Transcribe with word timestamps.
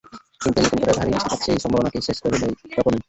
কিন্তু 0.41 0.59
নতুন 0.59 0.77
করে 0.81 0.93
ভারী 0.97 1.11
বৃষ্টিপাত 1.11 1.39
সেই 1.45 1.57
সম্ভাবনাকে 1.63 1.99
শেষ 2.07 2.17
করে 2.23 2.37
দেয় 2.41 2.53
তখনই। 2.73 2.99